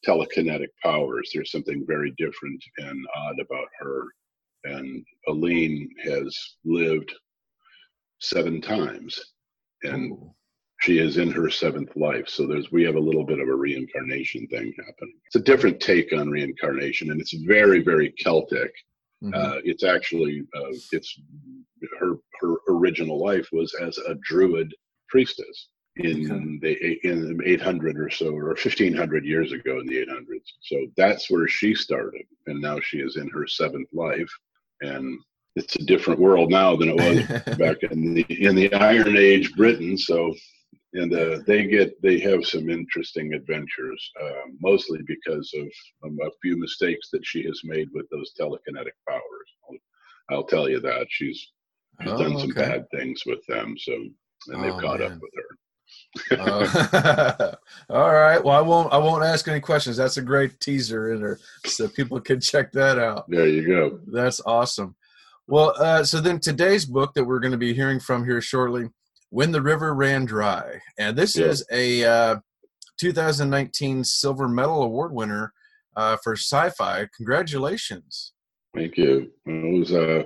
[0.06, 1.30] telekinetic powers.
[1.32, 4.04] There's something very different and odd about her.
[4.64, 7.12] And Aline has lived
[8.20, 9.20] seven times,
[9.82, 10.34] and Ooh
[10.84, 12.28] she is in her seventh life.
[12.28, 15.14] So there's we have a little bit of a reincarnation thing happening.
[15.24, 18.72] It's a different take on reincarnation, and it's very very Celtic.
[19.22, 19.34] Mm-hmm.
[19.34, 21.18] Uh, it's actually uh, it's
[21.98, 24.74] her her original life was as a druid
[25.08, 26.76] priestess in okay.
[26.76, 30.50] the in 800 or so or 1500 years ago in the 800s.
[30.60, 34.30] So that's where she started, and now she is in her seventh life,
[34.82, 35.18] and
[35.56, 39.54] it's a different world now than it was back in the in the Iron Age
[39.54, 39.96] Britain.
[39.96, 40.34] So
[40.94, 45.68] and uh, they get they have some interesting adventures, uh, mostly because of
[46.04, 49.20] um, a few mistakes that she has made with those telekinetic powers.
[49.68, 51.50] I'll, I'll tell you that she's,
[52.00, 52.62] she's oh, done some okay.
[52.62, 55.12] bad things with them, so and they've oh, caught man.
[55.12, 55.56] up with her.
[56.38, 57.54] uh,
[57.90, 58.42] all right.
[58.42, 58.92] Well, I won't.
[58.92, 59.96] I won't ask any questions.
[59.96, 63.28] That's a great teaser in there, so people can check that out.
[63.28, 63.98] There you go.
[64.06, 64.94] That's awesome.
[65.48, 68.88] Well, uh, so then today's book that we're going to be hearing from here shortly
[69.34, 70.80] when the River Ran Dry.
[70.96, 71.46] And this yeah.
[71.46, 72.36] is a uh,
[73.00, 75.52] 2019 Silver Medal Award winner
[75.96, 77.08] uh, for sci fi.
[77.16, 78.32] Congratulations.
[78.76, 79.32] Thank you.
[79.44, 80.22] It was uh,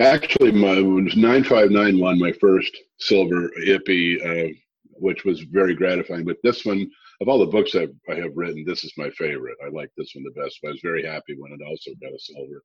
[0.00, 4.54] actually my, it was 9591, my first silver IPPY, uh,
[4.92, 6.24] which was very gratifying.
[6.24, 9.58] But this one, of all the books I've, I have written, this is my favorite.
[9.62, 10.58] I like this one the best.
[10.62, 12.62] But I was very happy when it also got a silver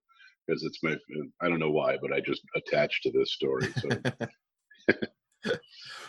[0.48, 0.96] because it's my,
[1.42, 3.68] I don't know why, but I just attached to this story.
[3.82, 4.98] So.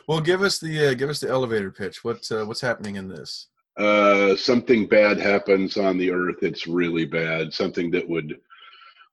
[0.09, 2.05] well, give us the uh, give us the elevator pitch.
[2.05, 3.49] What uh, what's happening in this?
[3.77, 6.43] Uh, something bad happens on the earth.
[6.43, 7.53] It's really bad.
[7.53, 8.39] Something that would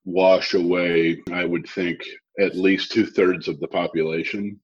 [0.06, 2.02] wash away, I would think,
[2.40, 4.60] at least two thirds of the population,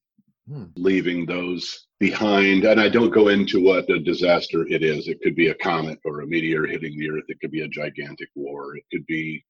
[0.49, 0.65] hmm.
[0.75, 2.65] leaving those behind.
[2.65, 5.07] And I don't go into what a disaster it is.
[5.07, 7.25] It could be a comet or a meteor hitting the earth.
[7.29, 8.75] It could be a gigantic war.
[8.75, 9.45] It could be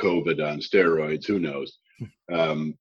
[0.00, 1.26] COVID on steroids.
[1.26, 1.78] Who knows?
[1.98, 2.34] Hmm.
[2.34, 2.78] Um,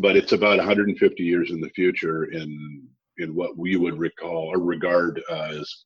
[0.00, 2.86] but it's about 150 years in the future in
[3.18, 5.84] in what we would recall or regard as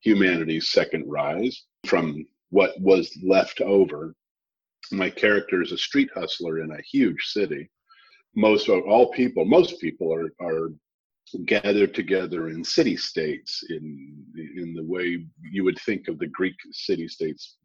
[0.00, 4.14] humanity's second rise from what was left over.
[4.90, 7.70] My character is a street hustler in a huge city.
[8.34, 10.70] Most of all people, most people are are
[11.44, 14.24] gathered together in city states in
[14.56, 17.56] in the way you would think of the Greek city states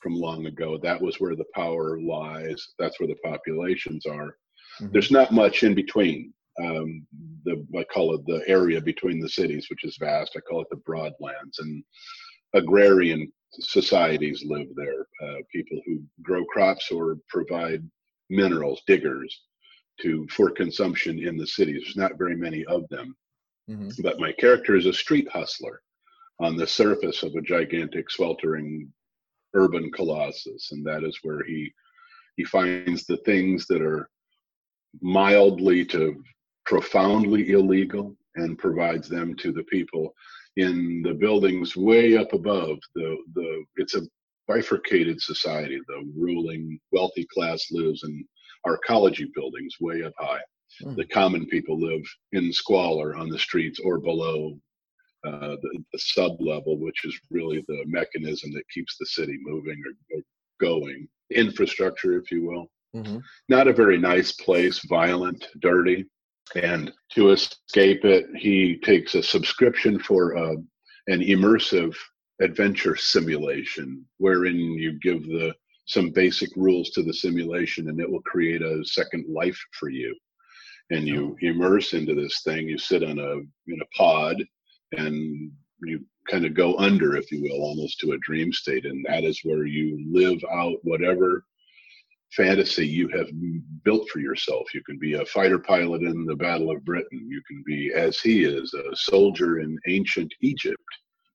[0.00, 0.78] from long ago.
[0.78, 2.68] That was where the power lies.
[2.78, 4.36] That's where the populations are.
[4.80, 4.92] Mm-hmm.
[4.92, 6.32] There's not much in between.
[6.62, 7.06] Um,
[7.44, 10.32] the I call it the area between the cities, which is vast.
[10.36, 11.82] I call it the broadlands, and
[12.54, 15.06] agrarian societies live there.
[15.22, 17.88] Uh, people who grow crops or provide
[18.28, 19.42] minerals, diggers,
[20.02, 21.82] to for consumption in the cities.
[21.82, 23.16] There's not very many of them.
[23.68, 24.02] Mm-hmm.
[24.02, 25.80] But my character is a street hustler
[26.40, 28.90] on the surface of a gigantic, sweltering
[29.54, 31.72] urban colossus, and that is where he
[32.36, 34.08] he finds the things that are
[35.00, 36.22] mildly to
[36.66, 40.14] profoundly illegal and provides them to the people
[40.56, 44.02] in the buildings way up above the the it's a
[44.48, 45.80] bifurcated society.
[45.86, 48.24] The ruling wealthy class lives in
[48.66, 50.40] arcology buildings way up high.
[50.82, 50.96] Mm.
[50.96, 54.56] the common people live in squalor on the streets or below
[55.26, 59.82] uh, the, the sub level which is really the mechanism that keeps the city moving
[59.84, 60.22] or, or
[60.60, 61.08] going.
[61.30, 63.18] Infrastructure if you will Mm-hmm.
[63.48, 66.06] Not a very nice place, violent, dirty.
[66.56, 70.56] And to escape it, he takes a subscription for uh,
[71.06, 71.94] an immersive
[72.40, 75.54] adventure simulation wherein you give the
[75.86, 80.14] some basic rules to the simulation and it will create a second life for you
[80.90, 81.46] and you oh.
[81.46, 83.32] immerse into this thing you sit on a
[83.72, 84.36] in a pod
[84.92, 85.50] and
[85.82, 89.24] you kind of go under if you will almost to a dream state and that
[89.24, 91.44] is where you live out whatever
[92.36, 93.28] fantasy you have
[93.84, 94.72] built for yourself.
[94.74, 97.26] You can be a fighter pilot in the Battle of Britain.
[97.28, 100.82] You can be, as he is, a soldier in ancient Egypt.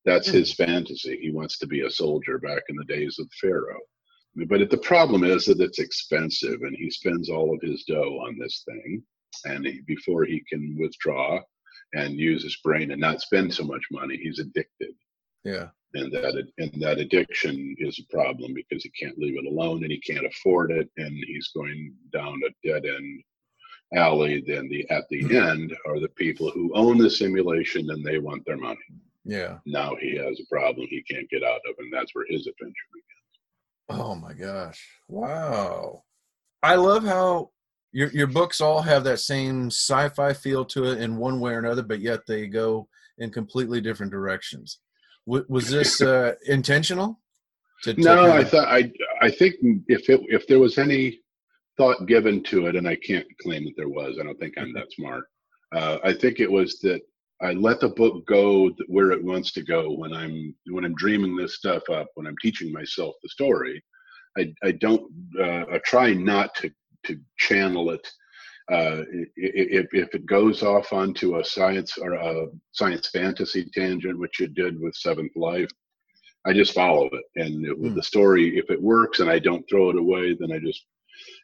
[0.06, 0.72] That's his mm-hmm.
[0.72, 1.20] fantasy.
[1.22, 3.82] He wants to be a soldier back in the days of Pharaoh.
[4.48, 8.38] but the problem is that it's expensive, and he spends all of his dough on
[8.40, 9.04] this thing,
[9.46, 11.40] and he, before he can withdraw
[11.94, 14.94] and use his brain and not spend so much money, he's addicted
[15.46, 15.68] Yeah.
[15.94, 19.92] and that and that addiction is a problem because he can't leave it alone and
[19.92, 23.24] he can't afford it and he's going down a dead end
[23.96, 25.36] alley then the at the mm-hmm.
[25.36, 28.80] end are the people who own the simulation and they want their money
[29.24, 29.60] Yeah.
[29.66, 32.90] now he has a problem he can't get out of and that's where his adventure
[32.94, 33.16] begins
[33.90, 34.84] Oh my gosh.
[35.08, 36.04] Wow.
[36.64, 37.52] I love how
[37.92, 41.60] your your books all have that same sci-fi feel to it in one way or
[41.60, 42.88] another, but yet they go
[43.20, 44.80] in completely different directions.
[45.28, 47.20] W- was this uh, intentional?
[47.84, 49.56] To, to no i thought i i think
[49.88, 51.20] if it if there was any
[51.78, 54.74] thought given to it and i can't claim that there was i don't think i'm
[54.74, 55.26] that smart
[55.76, 57.02] uh, i think it was that
[57.42, 61.36] i let the book go where it wants to go when i'm when i'm dreaming
[61.36, 63.84] this stuff up when i'm teaching myself the story
[64.38, 65.04] i i don't
[65.40, 66.72] uh, i try not to
[67.06, 68.08] to channel it
[68.72, 69.04] uh,
[69.36, 74.54] if, if it goes off onto a science or a science fantasy tangent, which it
[74.56, 75.70] did with Seventh Life,
[76.48, 77.24] I just follow it.
[77.36, 77.98] And it, with Hmm.
[77.98, 80.84] the story, if it works and I don't throw it away, then I just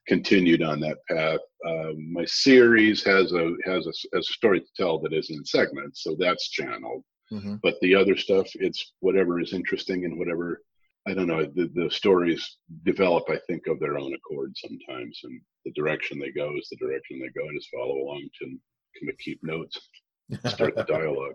[0.08, 1.40] continued on that path.
[1.66, 5.46] Um, my series has a has a, has a story to tell that is in
[5.46, 7.04] segments, so that's channeled.
[7.32, 7.60] Mhm.
[7.64, 10.62] But the other stuff, it's whatever is interesting and whatever.
[11.08, 11.44] I don't know.
[11.44, 16.32] The, the stories develop, I think, of their own accord sometimes, and the direction they
[16.32, 17.48] go is the direction they go.
[17.48, 19.78] I just follow along to kind of keep notes,
[20.46, 21.34] start the dialogue.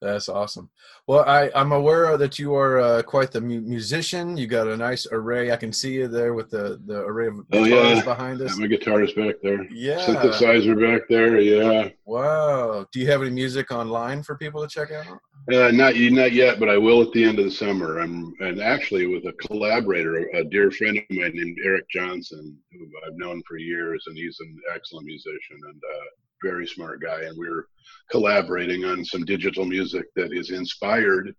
[0.00, 0.68] That's awesome.
[1.06, 4.36] Well, I, I'm aware that you are uh, quite the mu- musician.
[4.36, 5.50] You got a nice array.
[5.50, 8.04] I can see you there with the, the array of Oh, guitars yeah.
[8.04, 8.56] behind us.
[8.58, 9.64] My guitars back there.
[9.72, 10.04] Yeah.
[10.04, 11.38] Synthesizer back there.
[11.40, 11.88] Yeah.
[12.04, 12.86] Wow.
[12.92, 15.06] Do you have any music online for people to check out?
[15.52, 17.98] Uh, not not yet, but I will at the end of the summer.
[17.98, 22.86] I'm and actually with a collaborator, a dear friend of mine named Eric Johnson, who
[23.06, 26.04] I've known for years, and he's an excellent musician and uh,
[26.42, 27.24] very smart guy.
[27.24, 27.66] And we're
[28.10, 31.34] collaborating on some digital music that is inspired,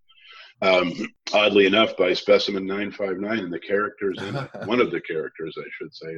[0.62, 0.94] um,
[1.34, 4.50] oddly enough, by Specimen 959 and the characters in it.
[4.65, 6.18] One of the characters, I should say,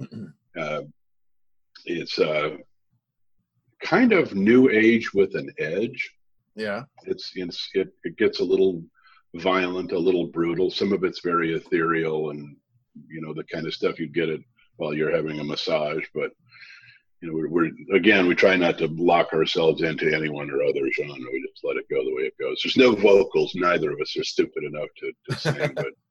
[0.00, 0.82] and uh,
[1.84, 2.56] it's uh,
[3.82, 6.10] kind of new age with an edge
[6.58, 6.82] Yeah.
[7.04, 8.82] it's, it's it, it gets a little
[9.34, 12.56] violent a little brutal some of it's very ethereal and
[13.08, 14.40] you know the kind of stuff you'd get it
[14.76, 16.30] while you're having a massage but
[17.20, 20.62] you know we're, we're again we try not to lock ourselves into any one or
[20.64, 23.92] other genre we just let it go the way it goes there's no vocals neither
[23.92, 25.86] of us are stupid enough to, to sing but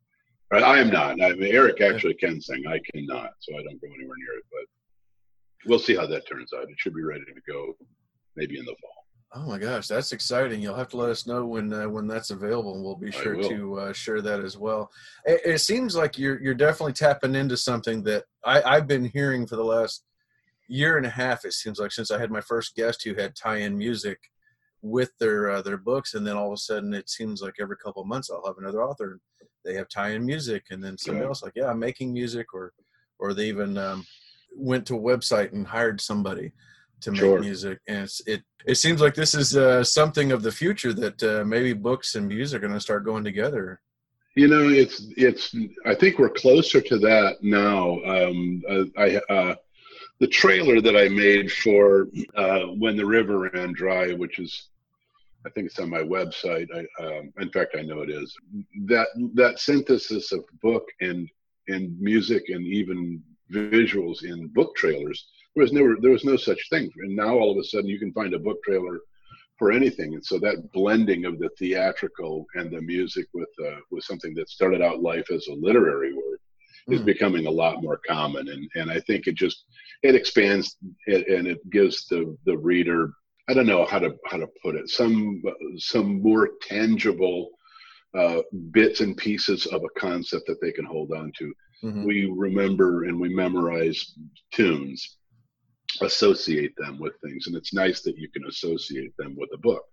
[0.51, 1.21] I I am not.
[1.21, 2.63] I mean, Eric actually can sing.
[2.67, 4.45] I cannot, so I don't go anywhere near it.
[4.49, 6.69] But we'll see how that turns out.
[6.69, 7.75] It should be ready to go,
[8.35, 8.96] maybe in the fall.
[9.33, 10.61] Oh my gosh, that's exciting!
[10.61, 13.35] You'll have to let us know when uh, when that's available, and we'll be sure
[13.49, 14.89] to uh, share that as well.
[15.25, 19.45] It, it seems like you're you're definitely tapping into something that I, I've been hearing
[19.45, 20.05] for the last
[20.69, 21.43] year and a half.
[21.43, 24.17] It seems like since I had my first guest who had tie-in music
[24.81, 27.75] with their uh, their books, and then all of a sudden it seems like every
[27.83, 29.19] couple of months I'll have another author.
[29.65, 31.27] They have tie-in music, and then somebody Yeah.
[31.27, 32.71] else like, yeah, I'm making music, or
[33.19, 34.05] or they even um,
[34.55, 36.53] went to a website and hired somebody
[37.01, 37.39] to make Sure.
[37.39, 41.23] music and it's, it it seems like this is uh, something of the future that
[41.23, 43.79] uh, maybe books and music are going to start going together
[44.35, 45.45] You know, it's it's.
[45.91, 47.81] I think we're closer to that now.
[48.13, 49.07] Um, uh, I
[49.37, 49.55] uh,
[50.19, 52.07] the trailer that I made for
[52.43, 54.51] uh, when the river ran dry, which is,
[55.45, 56.67] I think it's on my website.
[56.79, 58.29] I, um, in fact, I know it is.
[58.85, 59.07] That
[59.41, 61.19] that synthesis of book and
[61.73, 65.19] and music and even visuals in book trailers.
[65.57, 67.97] There was never there was no such thing, and now all of a sudden you
[67.97, 68.99] can find a book trailer
[69.57, 70.13] for anything.
[70.13, 74.49] And so that blending of the theatrical and the music with uh, with something that
[74.49, 76.39] started out life as a literary work
[76.89, 77.05] is Hmm.
[77.07, 78.47] becoming a lot more common.
[78.49, 79.65] And and I think it just
[80.03, 83.13] it expands it, and it gives the the reader
[83.49, 85.41] I don't know how to how to put it some
[85.77, 87.49] some more tangible
[88.15, 91.51] uh, bits and pieces of a concept that they can hold on to.
[91.83, 92.05] Mhm.
[92.05, 94.13] We remember and we memorize
[94.51, 95.17] tunes,
[96.01, 99.83] associate them with things, and it's nice that you can associate them with a book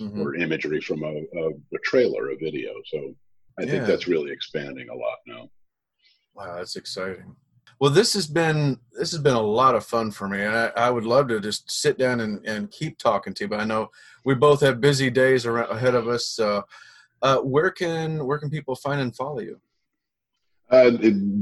[0.00, 0.20] Mhm.
[0.20, 1.06] or imagery from a,
[1.40, 2.72] a, a trailer, a video.
[2.86, 3.14] So
[3.58, 3.70] I Yeah.
[3.72, 5.50] think that's really expanding a lot now.
[6.34, 7.36] wow that's exciting
[7.78, 10.66] well this has been this has been a lot of fun for me and i,
[10.86, 13.64] I would love to just sit down and, and keep talking to you but i
[13.64, 13.90] know
[14.24, 16.64] we both have busy days ar- ahead of us so
[17.20, 19.60] uh, where can where can people find and follow you
[20.72, 20.90] Uh,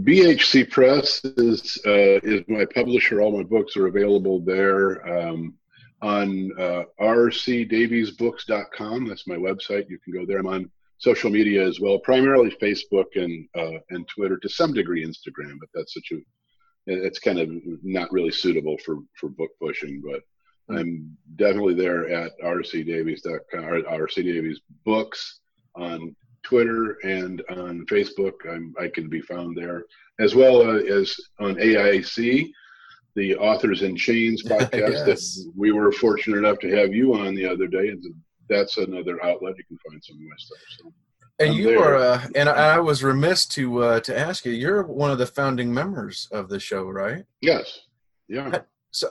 [0.03, 3.21] BHC Press is uh, is my publisher.
[3.21, 5.55] All my books are available there um,
[6.03, 9.07] on uh, rcdaviesbooks.com.
[9.07, 9.89] That's my website.
[9.89, 10.41] You can go there.
[10.41, 10.69] I'm on
[10.99, 15.69] social media as well, primarily Facebook and uh, and Twitter, to some degree Instagram, but
[15.75, 16.17] that's such a
[16.87, 17.51] it's kind of
[17.85, 20.03] not really suitable for for book pushing.
[20.05, 20.23] But
[20.69, 20.77] mm-hmm.
[20.77, 25.39] I'm definitely there at rcdavies.com, RC Davies Books
[25.77, 28.33] on Twitter and on Facebook.
[28.49, 29.85] I'm, I can be found there
[30.19, 32.51] as well uh, as on AIC,
[33.15, 35.07] the Authors in Chains podcast yes.
[35.07, 37.89] that we were fortunate enough to have you on the other day.
[37.89, 38.05] And
[38.49, 39.57] that's another outlet.
[39.57, 40.59] You can find some of my stuff.
[40.79, 40.93] So.
[41.39, 41.83] And I'm you there.
[41.83, 44.53] are, uh, and I was remiss to uh, to ask you.
[44.53, 47.25] You're one of the founding members of the show, right?
[47.41, 47.81] Yes.
[48.29, 48.59] Yeah.
[48.91, 49.09] So,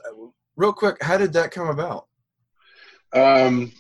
[0.55, 2.05] real quick, how did that come about?
[3.13, 3.71] Um,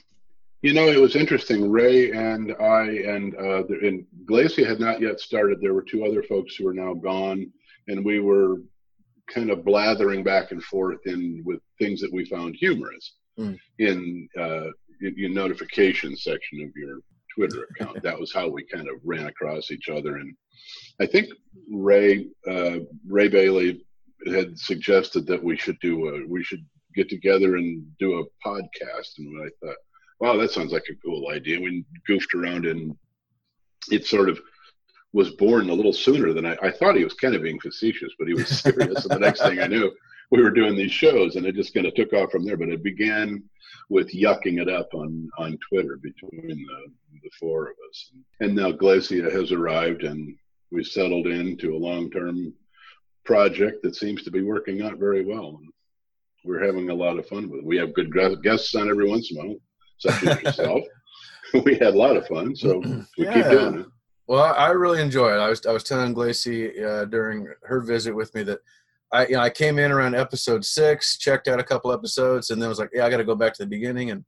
[0.61, 1.71] you know, it was interesting.
[1.71, 5.59] Ray and I and uh, and Glacia had not yet started.
[5.61, 7.51] There were two other folks who are now gone,
[7.87, 8.57] and we were
[9.33, 13.57] kind of blathering back and forth in with things that we found humorous mm.
[13.77, 14.67] in uh,
[14.99, 16.99] your notification section of your
[17.35, 18.01] Twitter account.
[18.03, 20.35] that was how we kind of ran across each other, and
[20.99, 21.29] I think
[21.71, 23.85] Ray uh, Ray Bailey
[24.27, 29.19] had suggested that we should do a we should get together and do a podcast,
[29.19, 29.77] and I thought
[30.19, 31.59] wow, that sounds like a cool idea.
[31.59, 32.95] We goofed around and
[33.91, 34.39] it sort of
[35.13, 38.13] was born a little sooner than I, I thought he was kind of being facetious,
[38.19, 39.05] but he was serious.
[39.05, 39.91] and the next thing I knew,
[40.31, 42.57] we were doing these shows and it just kind of took off from there.
[42.57, 43.43] But it began
[43.89, 46.91] with yucking it up on, on Twitter between the,
[47.23, 48.11] the four of us.
[48.39, 50.35] And now Glacia has arrived and
[50.71, 52.53] we settled into a long term
[53.25, 55.59] project that seems to be working out very well.
[56.45, 57.65] We're having a lot of fun with it.
[57.65, 58.13] We have good
[58.43, 59.55] guests on every once in a while
[59.99, 60.81] such as yourself.
[61.65, 63.33] we had a lot of fun, so we yeah.
[63.33, 63.85] keep doing it.
[64.27, 65.39] Well, I really enjoy it.
[65.39, 68.59] I was I was telling Glacy uh, during her visit with me that
[69.11, 72.61] I you know I came in around episode six, checked out a couple episodes, and
[72.61, 74.23] then was like, yeah, I got to go back to the beginning and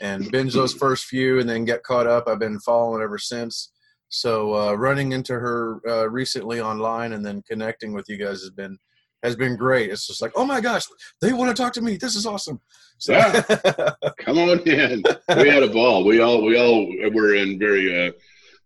[0.00, 2.28] and binge those first few, and then get caught up.
[2.28, 3.72] I've been following ever since.
[4.08, 8.50] So uh, running into her uh, recently online and then connecting with you guys has
[8.50, 8.76] been
[9.22, 9.90] has been great.
[9.90, 10.86] It's just like, oh my gosh,
[11.20, 11.96] they want to talk to me.
[11.96, 12.60] This is awesome.
[12.98, 13.12] So.
[13.12, 13.40] Yeah.
[14.18, 15.02] Come on in.
[15.36, 16.04] We had a ball.
[16.04, 18.12] We all we all were in very uh,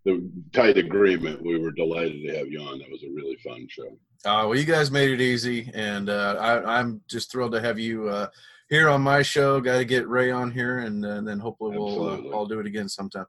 [0.05, 1.43] the tight agreement.
[1.43, 2.79] We were delighted to have you on.
[2.79, 3.97] That was a really fun show.
[4.25, 7.79] Uh, well, you guys made it easy, and uh, I, am just thrilled to have
[7.79, 8.29] you uh,
[8.71, 9.61] here on my show.
[9.61, 12.59] Got to get Ray on here, and, uh, and then hopefully we'll uh, all do
[12.59, 13.27] it again sometime.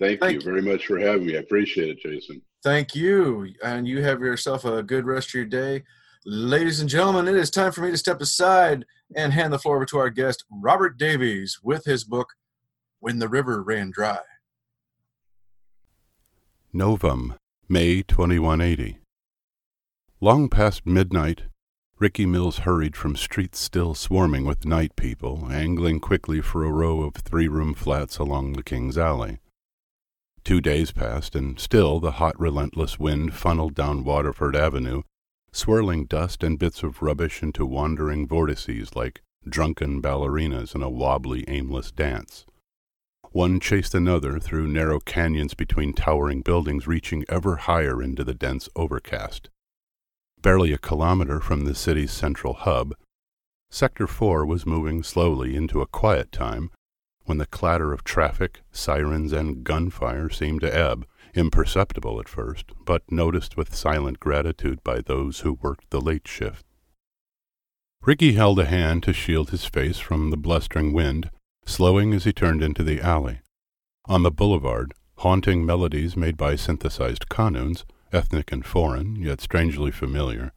[0.00, 1.36] Thank, Thank you very much for having me.
[1.36, 2.40] I appreciate it, Jason.
[2.62, 5.82] Thank you, and you have yourself a good rest of your day.
[6.30, 8.84] Ladies and gentlemen, it is time for me to step aside
[9.16, 12.34] and hand the floor over to our guest, Robert Davies, with his book,
[13.00, 14.18] When the River Ran Dry.
[16.70, 18.98] Novum, May 2180.
[20.20, 21.44] Long past midnight,
[21.98, 27.00] Ricky Mills hurried from streets still swarming with night people, angling quickly for a row
[27.04, 29.38] of three room flats along the King's Alley.
[30.44, 35.04] Two days passed, and still the hot, relentless wind funneled down Waterford Avenue
[35.52, 41.44] swirling dust and bits of rubbish into wandering vortices like drunken ballerinas in a wobbly,
[41.48, 42.46] aimless dance.
[43.30, 48.68] One chased another through narrow canyons between towering buildings reaching ever higher into the dense
[48.74, 49.50] overcast.
[50.40, 52.94] Barely a kilometer from the city's central hub,
[53.70, 56.70] Sector 4 was moving slowly into a quiet time
[57.24, 61.06] when the clatter of traffic, sirens, and gunfire seemed to ebb,
[61.38, 66.66] imperceptible at first, but noticed with silent gratitude by those who worked the late shift.
[68.02, 71.30] Ricky held a hand to shield his face from the blustering wind,
[71.64, 73.40] slowing as he turned into the alley.
[74.06, 80.52] On the boulevard, haunting melodies made by synthesized qanun's, ethnic and foreign, yet strangely familiar,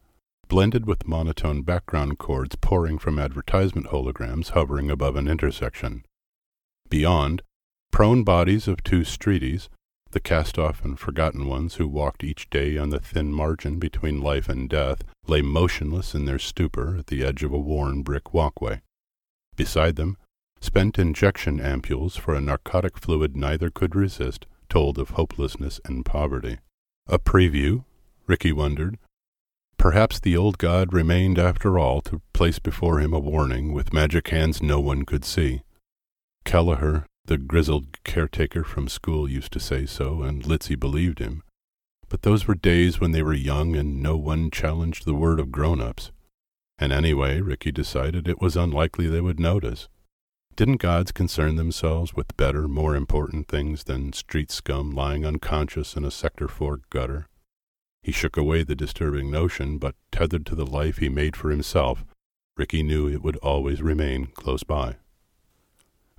[0.48, 6.04] blended with monotone background chords pouring from advertisement holograms hovering above an intersection.
[6.88, 7.42] Beyond,
[7.90, 9.68] prone bodies of two streeties
[10.12, 14.20] the cast off and forgotten ones who walked each day on the thin margin between
[14.20, 18.32] life and death lay motionless in their stupor at the edge of a worn brick
[18.32, 18.80] walkway.
[19.56, 20.16] Beside them,
[20.60, 26.58] spent injection ampules for a narcotic fluid neither could resist told of hopelessness and poverty.
[27.06, 27.84] A preview,
[28.26, 28.98] Ricky wondered.
[29.76, 34.28] Perhaps the old god remained after all to place before him a warning with magic
[34.28, 35.62] hands no one could see.
[36.44, 41.42] Kelleher the grizzled caretaker from school used to say so, and Litzy believed him.
[42.08, 45.52] But those were days when they were young and no one challenged the word of
[45.52, 46.12] grown-ups.
[46.78, 49.88] And anyway, Ricky decided it was unlikely they would notice.
[50.54, 56.04] Didn't gods concern themselves with better, more important things than street scum lying unconscious in
[56.04, 57.28] a Sector 4 gutter?
[58.02, 62.04] He shook away the disturbing notion, but tethered to the life he made for himself,
[62.56, 64.96] Ricky knew it would always remain close by.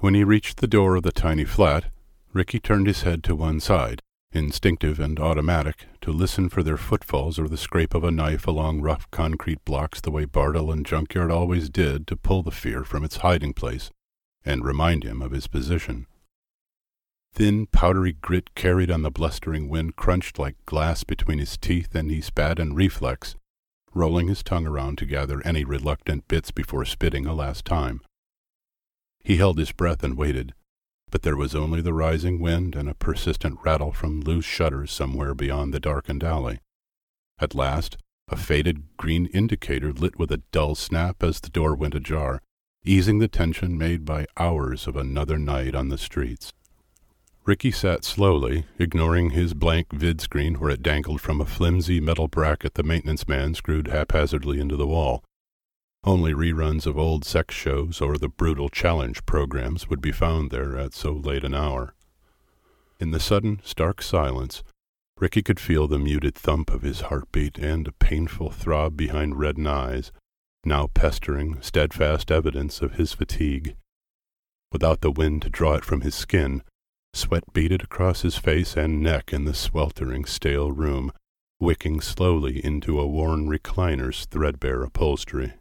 [0.03, 1.85] When he reached the door of the tiny flat,
[2.33, 4.01] Ricky turned his head to one side,
[4.33, 8.81] instinctive and automatic, to listen for their footfalls or the scrape of a knife along
[8.81, 13.05] rough concrete blocks the way Bartle and Junkyard always did to pull the fear from
[13.05, 13.91] its hiding place
[14.43, 16.05] and remind him of his position.
[17.33, 22.11] Thin, powdery grit carried on the blustering wind crunched like glass between his teeth, and
[22.11, 23.37] he spat in reflex,
[23.93, 28.01] rolling his tongue around to gather any reluctant bits before spitting a last time.
[29.23, 30.53] He held his breath and waited,
[31.09, 35.33] but there was only the rising wind and a persistent rattle from loose shutters somewhere
[35.33, 36.59] beyond the darkened alley.
[37.39, 37.97] At last,
[38.27, 42.41] a faded green indicator lit with a dull snap as the door went ajar,
[42.83, 46.51] easing the tension made by hours of another night on the streets.
[47.45, 52.27] Ricky sat slowly, ignoring his blank vid screen where it dangled from a flimsy metal
[52.27, 55.23] bracket the maintenance man screwed haphazardly into the wall.
[56.05, 60.77] Only reruns of old sex shows or the brutal challenge programs would be found there
[60.77, 61.93] at so late an hour.
[62.99, 64.63] In the sudden, stark silence,
[65.17, 69.69] Ricky could feel the muted thump of his heartbeat and a painful throb behind reddened
[69.69, 70.11] eyes,
[70.65, 73.77] now pestering, steadfast evidence of his fatigue.
[74.73, 76.63] Without the wind to draw it from his skin,
[77.13, 81.13] sweat beaded across his face and neck in the sweltering, stale room,
[81.61, 85.53] wicking slowly into a worn recliner's threadbare upholstery.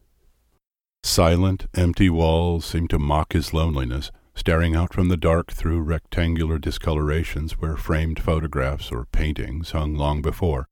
[1.05, 6.59] Silent, empty walls seemed to mock his loneliness, staring out from the dark through rectangular
[6.59, 10.69] discolorations where framed photographs or paintings hung long before.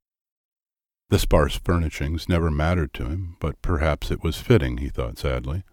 [1.09, 5.63] The sparse furnishings never mattered to him, but perhaps it was fitting, he thought sadly.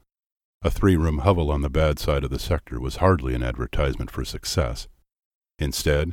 [0.62, 4.24] A three-room hovel on the bad side of the sector was hardly an advertisement for
[4.24, 4.88] success.
[5.60, 6.12] Instead,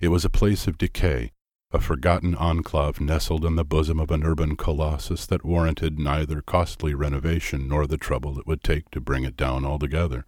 [0.00, 1.30] it was a place of decay,
[1.74, 6.94] a forgotten enclave nestled in the bosom of an urban colossus that warranted neither costly
[6.94, 10.24] renovation nor the trouble it would take to bring it down altogether.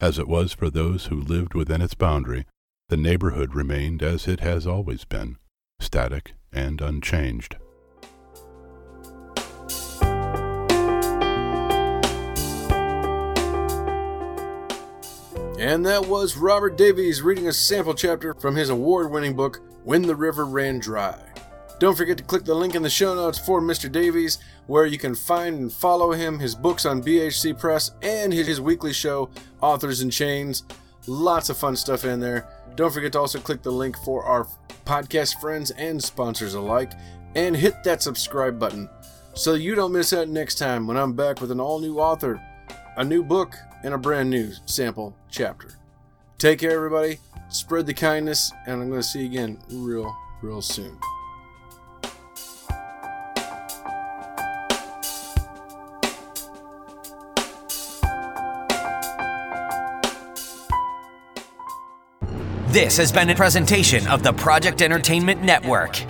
[0.00, 2.46] As it was for those who lived within its boundary,
[2.88, 5.36] the neighborhood remained as it has always been,
[5.78, 7.56] static and unchanged.
[15.58, 20.02] And that was Robert Davies reading a sample chapter from his award winning book, When
[20.02, 21.16] the River Ran Dry.
[21.78, 23.90] Don't forget to click the link in the show notes for Mr.
[23.90, 28.60] Davies, where you can find and follow him, his books on BHC Press, and his
[28.60, 29.30] weekly show,
[29.60, 30.64] Authors in Chains.
[31.06, 32.48] Lots of fun stuff in there.
[32.74, 34.48] Don't forget to also click the link for our
[34.84, 36.92] podcast friends and sponsors alike,
[37.34, 38.88] and hit that subscribe button
[39.34, 42.40] so you don't miss out next time when I'm back with an all new author,
[42.96, 45.74] a new book, and a brand new sample chapter.
[46.38, 47.18] Take care, everybody.
[47.48, 50.98] Spread the kindness, and I'm going to see you again real, real soon.
[62.68, 66.04] This has been a presentation of the Project Entertainment Network.